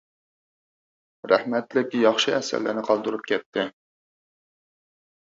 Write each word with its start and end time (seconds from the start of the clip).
رەھمەتلىك 1.33 1.95
ياخشى 2.05 2.35
ئەسەرلەرنى 2.39 2.87
قالدۇرۇپ 2.91 3.31
كەتتى. 3.37 3.71